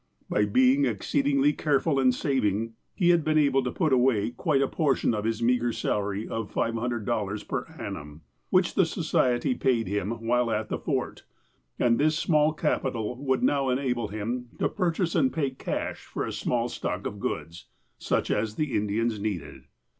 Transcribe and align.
By 0.31 0.45
being 0.45 0.83
exceedingly 0.85 1.53
careful 1.53 1.99
and 1.99 2.11
saving, 2.11 2.73
he 2.95 3.11
had 3.11 3.23
been 3.23 3.37
able 3.37 3.63
to 3.63 3.69
put 3.71 3.93
away 3.93 4.31
quite 4.31 4.63
a 4.63 4.67
portion 4.67 5.13
of 5.13 5.25
the 5.25 5.43
meagre 5.45 5.71
salary 5.71 6.27
of 6.27 6.51
$500 6.51 7.47
per 7.47 7.65
annum, 7.79 8.21
which 8.49 8.73
the 8.73 8.87
Society 8.87 9.53
paid 9.53 9.87
him 9.87 10.25
while 10.25 10.49
at 10.49 10.69
the 10.69 10.79
Fort, 10.79 11.25
and 11.77 11.99
this 11.99 12.17
small 12.17 12.51
capital 12.51 13.15
would 13.23 13.43
now 13.43 13.69
enable 13.69 14.07
him 14.07 14.47
to 14.57 14.67
purchase 14.69 15.13
and 15.13 15.31
pay 15.31 15.51
cash 15.51 15.99
for 16.03 16.25
a 16.25 16.33
small 16.33 16.67
stock 16.67 17.05
of 17.05 17.19
goods, 17.19 17.67
such 17.99 18.31
as 18.31 18.55
the 18.55 18.75
Indians 18.75 19.19
needed. 19.19 19.65